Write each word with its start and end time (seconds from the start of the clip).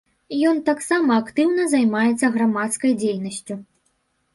Ён 0.51 0.61
таксама 0.69 1.11
актыўна 1.25 1.67
займаецца 1.75 2.33
грамадскай 2.41 3.01
дзейнасцю. 3.05 3.65